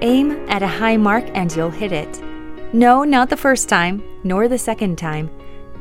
[0.00, 2.22] Aim at a high mark and you'll hit it.
[2.72, 5.28] No, not the first time, nor the second time,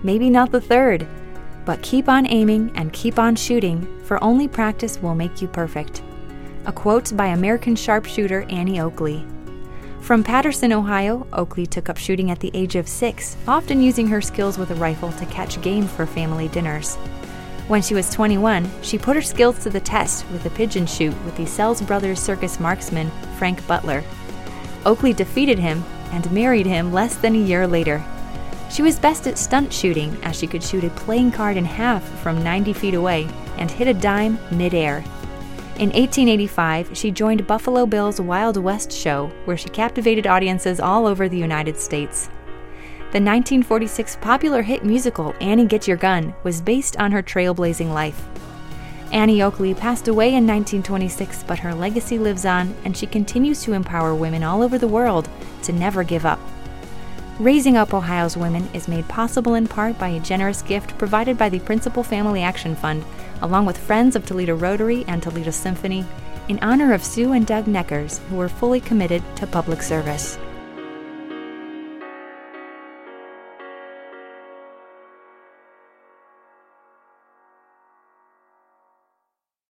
[0.02, 1.08] maybe not the third.
[1.66, 6.02] But keep on aiming and keep on shooting, for only practice will make you perfect.
[6.66, 9.24] A quote by American sharpshooter Annie Oakley.
[10.02, 14.22] From Patterson, Ohio, Oakley took up shooting at the age of six, often using her
[14.22, 16.98] skills with a rifle to catch game for family dinners.
[17.68, 21.14] When she was 21, she put her skills to the test with a pigeon shoot
[21.26, 24.06] with the Sells Brothers circus marksman Frank Butler.
[24.86, 28.02] Oakley defeated him and married him less than a year later.
[28.70, 32.04] She was best at stunt shooting, as she could shoot a playing card in half
[32.22, 35.00] from 90 feet away and hit a dime midair.
[35.78, 41.28] In 1885, she joined Buffalo Bill's Wild West show, where she captivated audiences all over
[41.28, 42.30] the United States.
[43.10, 48.28] The 1946 popular hit musical Annie Get Your Gun was based on her trailblazing life.
[49.14, 53.72] Annie Oakley passed away in 1926, but her legacy lives on and she continues to
[53.72, 55.30] empower women all over the world
[55.64, 56.42] to never give up.
[57.40, 61.48] Raising Up Ohio's Women is made possible in part by a generous gift provided by
[61.48, 63.06] the Principal Family Action Fund,
[63.42, 66.06] along with Friends of Toledo Rotary and Toledo Symphony,
[66.50, 70.38] in honor of Sue and Doug Neckers, who were fully committed to public service.